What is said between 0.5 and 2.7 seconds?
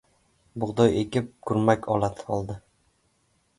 •Bug‘doy ekib― kurmak oldi.